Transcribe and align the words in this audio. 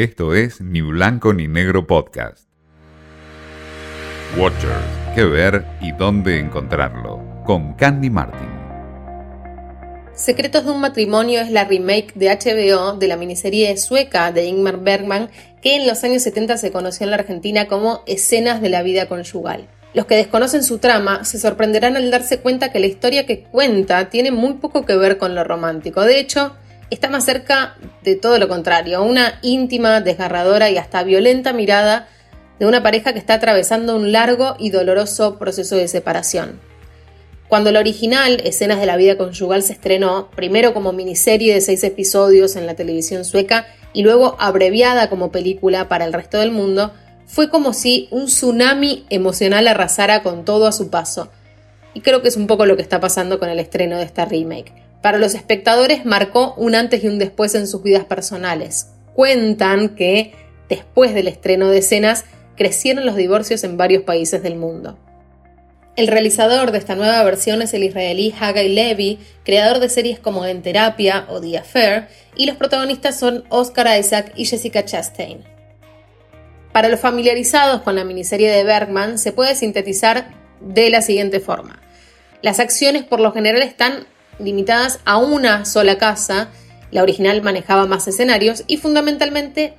Esto 0.00 0.34
es 0.34 0.62
Ni 0.62 0.80
Blanco 0.80 1.34
ni 1.34 1.46
Negro 1.46 1.86
Podcast. 1.86 2.48
Watchers, 4.38 4.72
qué 5.14 5.24
ver 5.24 5.66
y 5.82 5.92
dónde 5.92 6.38
encontrarlo. 6.38 7.22
Con 7.44 7.74
Candy 7.74 8.08
Martin. 8.08 8.48
Secretos 10.14 10.64
de 10.64 10.70
un 10.70 10.80
matrimonio 10.80 11.42
es 11.42 11.50
la 11.50 11.64
remake 11.64 12.14
de 12.14 12.30
HBO 12.30 12.96
de 12.96 13.08
la 13.08 13.18
miniserie 13.18 13.76
sueca 13.76 14.32
de 14.32 14.46
Ingmar 14.46 14.80
Bergman 14.80 15.28
que 15.60 15.76
en 15.76 15.86
los 15.86 16.02
años 16.02 16.22
70 16.22 16.56
se 16.56 16.72
conoció 16.72 17.04
en 17.04 17.10
la 17.10 17.18
Argentina 17.18 17.68
como 17.68 18.02
Escenas 18.06 18.62
de 18.62 18.70
la 18.70 18.82
vida 18.82 19.06
conyugal. 19.06 19.68
Los 19.92 20.06
que 20.06 20.16
desconocen 20.16 20.64
su 20.64 20.78
trama 20.78 21.26
se 21.26 21.38
sorprenderán 21.38 21.98
al 21.98 22.10
darse 22.10 22.40
cuenta 22.40 22.72
que 22.72 22.80
la 22.80 22.86
historia 22.86 23.26
que 23.26 23.42
cuenta 23.42 24.08
tiene 24.08 24.30
muy 24.30 24.54
poco 24.54 24.86
que 24.86 24.96
ver 24.96 25.18
con 25.18 25.34
lo 25.34 25.44
romántico. 25.44 26.00
De 26.00 26.18
hecho, 26.18 26.56
está 26.90 27.08
más 27.08 27.24
cerca 27.24 27.76
de 28.02 28.16
todo 28.16 28.38
lo 28.38 28.48
contrario, 28.48 29.02
una 29.02 29.38
íntima, 29.42 30.00
desgarradora 30.00 30.70
y 30.70 30.76
hasta 30.76 31.02
violenta 31.02 31.52
mirada 31.52 32.08
de 32.58 32.66
una 32.66 32.82
pareja 32.82 33.12
que 33.12 33.18
está 33.18 33.34
atravesando 33.34 33.96
un 33.96 34.12
largo 34.12 34.56
y 34.58 34.70
doloroso 34.70 35.38
proceso 35.38 35.76
de 35.76 35.88
separación. 35.88 36.60
Cuando 37.48 37.70
el 37.70 37.76
original, 37.76 38.40
Escenas 38.44 38.78
de 38.78 38.86
la 38.86 38.96
vida 38.96 39.16
conyugal, 39.16 39.62
se 39.62 39.72
estrenó, 39.72 40.30
primero 40.36 40.72
como 40.72 40.92
miniserie 40.92 41.52
de 41.52 41.60
seis 41.60 41.82
episodios 41.82 42.54
en 42.54 42.66
la 42.66 42.74
televisión 42.74 43.24
sueca 43.24 43.66
y 43.92 44.02
luego 44.02 44.36
abreviada 44.38 45.08
como 45.10 45.32
película 45.32 45.88
para 45.88 46.04
el 46.04 46.12
resto 46.12 46.38
del 46.38 46.52
mundo, 46.52 46.92
fue 47.26 47.50
como 47.50 47.72
si 47.72 48.08
un 48.10 48.26
tsunami 48.26 49.04
emocional 49.10 49.66
arrasara 49.66 50.22
con 50.22 50.44
todo 50.44 50.66
a 50.66 50.72
su 50.72 50.90
paso. 50.90 51.30
Y 51.94 52.02
creo 52.02 52.22
que 52.22 52.28
es 52.28 52.36
un 52.36 52.46
poco 52.46 52.66
lo 52.66 52.76
que 52.76 52.82
está 52.82 53.00
pasando 53.00 53.38
con 53.38 53.48
el 53.48 53.58
estreno 53.58 53.98
de 53.98 54.04
esta 54.04 54.26
remake. 54.26 54.72
Para 55.02 55.18
los 55.18 55.34
espectadores 55.34 56.04
marcó 56.04 56.54
un 56.56 56.74
antes 56.74 57.02
y 57.02 57.08
un 57.08 57.18
después 57.18 57.54
en 57.54 57.66
sus 57.66 57.82
vidas 57.82 58.04
personales. 58.04 58.88
Cuentan 59.14 59.90
que, 59.90 60.34
después 60.68 61.14
del 61.14 61.28
estreno 61.28 61.68
de 61.68 61.78
escenas, 61.78 62.24
crecieron 62.56 63.06
los 63.06 63.16
divorcios 63.16 63.64
en 63.64 63.76
varios 63.76 64.02
países 64.02 64.42
del 64.42 64.56
mundo. 64.56 64.98
El 65.96 66.06
realizador 66.06 66.70
de 66.70 66.78
esta 66.78 66.94
nueva 66.94 67.22
versión 67.24 67.62
es 67.62 67.74
el 67.74 67.82
israelí 67.82 68.32
Hagai 68.38 68.68
Levy, 68.68 69.18
creador 69.44 69.80
de 69.80 69.88
series 69.88 70.18
como 70.18 70.44
En 70.46 70.62
Terapia 70.62 71.26
o 71.28 71.40
The 71.40 71.58
Affair, 71.58 72.08
y 72.36 72.46
los 72.46 72.56
protagonistas 72.56 73.18
son 73.18 73.44
Oscar 73.48 73.98
Isaac 73.98 74.32
y 74.36 74.44
Jessica 74.44 74.84
Chastain. 74.84 75.44
Para 76.72 76.88
los 76.88 77.00
familiarizados 77.00 77.82
con 77.82 77.96
la 77.96 78.04
miniserie 78.04 78.50
de 78.50 78.62
Bergman, 78.62 79.18
se 79.18 79.32
puede 79.32 79.56
sintetizar 79.56 80.28
de 80.60 80.90
la 80.90 81.02
siguiente 81.02 81.40
forma. 81.40 81.80
Las 82.42 82.60
acciones 82.60 83.02
por 83.02 83.20
lo 83.20 83.32
general 83.32 83.62
están 83.62 84.06
limitadas 84.40 85.00
a 85.04 85.18
una 85.18 85.64
sola 85.64 85.98
casa, 85.98 86.48
la 86.90 87.02
original 87.02 87.42
manejaba 87.42 87.86
más 87.86 88.08
escenarios 88.08 88.64
y 88.66 88.76
fundamentalmente, 88.78 89.74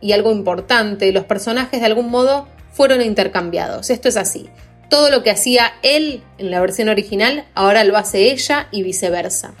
y 0.00 0.12
algo 0.12 0.32
importante, 0.32 1.12
los 1.12 1.24
personajes 1.24 1.80
de 1.80 1.86
algún 1.86 2.10
modo 2.10 2.48
fueron 2.72 3.00
intercambiados. 3.00 3.90
Esto 3.90 4.08
es 4.08 4.16
así. 4.16 4.48
Todo 4.90 5.10
lo 5.10 5.22
que 5.22 5.30
hacía 5.30 5.72
él 5.82 6.22
en 6.38 6.50
la 6.50 6.60
versión 6.60 6.88
original, 6.88 7.44
ahora 7.54 7.84
lo 7.84 7.96
hace 7.96 8.30
ella 8.30 8.68
y 8.70 8.82
viceversa. 8.82 9.54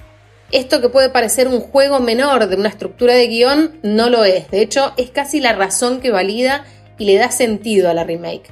Esto 0.52 0.80
que 0.80 0.88
puede 0.88 1.08
parecer 1.08 1.48
un 1.48 1.60
juego 1.60 1.98
menor 1.98 2.48
de 2.48 2.56
una 2.56 2.68
estructura 2.68 3.14
de 3.14 3.26
guion, 3.26 3.80
no 3.82 4.10
lo 4.10 4.24
es. 4.24 4.50
De 4.50 4.60
hecho, 4.60 4.92
es 4.96 5.10
casi 5.10 5.40
la 5.40 5.54
razón 5.54 6.00
que 6.00 6.12
valida 6.12 6.64
y 6.98 7.06
le 7.06 7.16
da 7.16 7.30
sentido 7.30 7.90
a 7.90 7.94
la 7.94 8.04
remake. 8.04 8.50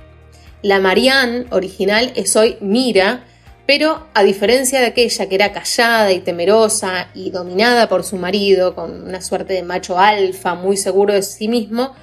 La 0.62 0.80
Marianne 0.80 1.46
original 1.50 2.12
es 2.16 2.34
hoy 2.34 2.56
Mira, 2.60 3.24
pero 3.66 4.06
a 4.14 4.22
diferencia 4.22 4.80
de 4.80 4.86
aquella 4.86 5.28
que 5.28 5.34
era 5.34 5.52
callada 5.52 6.12
y 6.12 6.20
temerosa 6.20 7.08
y 7.14 7.30
dominada 7.30 7.88
por 7.88 8.04
su 8.04 8.16
marido, 8.16 8.74
con 8.74 9.02
una 9.04 9.22
suerte 9.22 9.54
de 9.54 9.62
macho 9.62 9.98
alfa 9.98 10.54
muy 10.54 10.76
seguro 10.76 11.14
de 11.14 11.22
sí 11.22 11.48
mismo, 11.48 11.94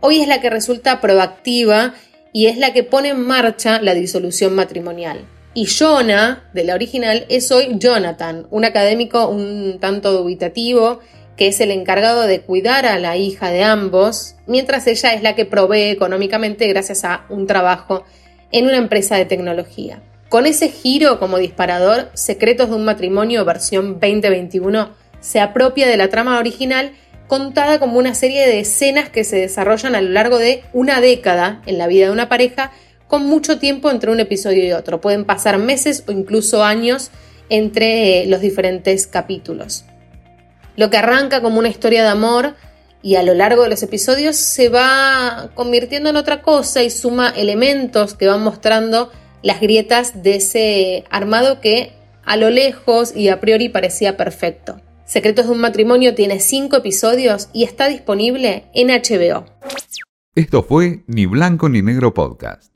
hoy 0.00 0.20
es 0.20 0.28
la 0.28 0.40
que 0.40 0.50
resulta 0.50 1.00
proactiva 1.00 1.94
y 2.32 2.46
es 2.46 2.58
la 2.58 2.72
que 2.72 2.82
pone 2.82 3.10
en 3.10 3.20
marcha 3.20 3.80
la 3.80 3.94
disolución 3.94 4.54
matrimonial. 4.54 5.24
Y 5.54 5.66
Jonah, 5.66 6.50
de 6.52 6.64
la 6.64 6.74
original, 6.74 7.24
es 7.28 7.50
hoy 7.50 7.76
Jonathan, 7.78 8.46
un 8.50 8.64
académico 8.64 9.28
un 9.28 9.78
tanto 9.80 10.12
dubitativo 10.12 11.00
que 11.36 11.48
es 11.48 11.60
el 11.60 11.70
encargado 11.70 12.22
de 12.22 12.40
cuidar 12.40 12.86
a 12.86 12.98
la 12.98 13.16
hija 13.16 13.50
de 13.50 13.62
ambos, 13.62 14.36
mientras 14.46 14.86
ella 14.86 15.14
es 15.14 15.22
la 15.22 15.34
que 15.34 15.44
provee 15.44 15.90
económicamente 15.90 16.66
gracias 16.66 17.04
a 17.04 17.26
un 17.28 17.46
trabajo 17.46 18.04
en 18.52 18.66
una 18.66 18.78
empresa 18.78 19.16
de 19.16 19.26
tecnología. 19.26 20.02
Con 20.28 20.46
ese 20.46 20.68
giro 20.68 21.20
como 21.20 21.38
disparador, 21.38 22.10
Secretos 22.14 22.68
de 22.70 22.74
un 22.74 22.84
matrimonio 22.84 23.44
versión 23.44 24.00
2021 24.00 24.90
se 25.20 25.40
apropia 25.40 25.86
de 25.86 25.96
la 25.96 26.08
trama 26.08 26.38
original 26.38 26.92
contada 27.28 27.78
como 27.78 27.98
una 27.98 28.14
serie 28.14 28.46
de 28.46 28.60
escenas 28.60 29.08
que 29.08 29.24
se 29.24 29.36
desarrollan 29.36 29.94
a 29.94 30.00
lo 30.00 30.10
largo 30.10 30.38
de 30.38 30.64
una 30.72 31.00
década 31.00 31.62
en 31.66 31.78
la 31.78 31.86
vida 31.86 32.06
de 32.06 32.12
una 32.12 32.28
pareja 32.28 32.72
con 33.06 33.24
mucho 33.24 33.58
tiempo 33.58 33.90
entre 33.90 34.10
un 34.10 34.18
episodio 34.18 34.64
y 34.64 34.72
otro. 34.72 35.00
Pueden 35.00 35.24
pasar 35.24 35.58
meses 35.58 36.02
o 36.08 36.12
incluso 36.12 36.64
años 36.64 37.10
entre 37.48 38.22
eh, 38.22 38.26
los 38.26 38.40
diferentes 38.40 39.06
capítulos. 39.06 39.84
Lo 40.76 40.90
que 40.90 40.96
arranca 40.96 41.40
como 41.40 41.60
una 41.60 41.68
historia 41.68 42.02
de 42.02 42.08
amor 42.08 42.56
y 43.00 43.14
a 43.14 43.22
lo 43.22 43.34
largo 43.34 43.62
de 43.62 43.68
los 43.68 43.82
episodios 43.84 44.34
se 44.34 44.68
va 44.68 45.50
convirtiendo 45.54 46.10
en 46.10 46.16
otra 46.16 46.42
cosa 46.42 46.82
y 46.82 46.90
suma 46.90 47.32
elementos 47.36 48.14
que 48.14 48.26
van 48.26 48.42
mostrando 48.42 49.12
las 49.46 49.60
grietas 49.60 50.24
de 50.24 50.34
ese 50.34 51.04
armado 51.08 51.60
que 51.60 51.92
a 52.24 52.36
lo 52.36 52.50
lejos 52.50 53.14
y 53.14 53.28
a 53.28 53.38
priori 53.38 53.68
parecía 53.68 54.16
perfecto. 54.16 54.80
Secretos 55.04 55.46
de 55.46 55.52
un 55.52 55.60
matrimonio 55.60 56.16
tiene 56.16 56.40
cinco 56.40 56.78
episodios 56.78 57.48
y 57.52 57.62
está 57.62 57.86
disponible 57.86 58.64
en 58.74 58.88
HBO. 58.88 59.44
Esto 60.34 60.64
fue 60.64 61.04
Ni 61.06 61.26
Blanco 61.26 61.68
ni 61.68 61.80
Negro 61.80 62.12
Podcast. 62.12 62.75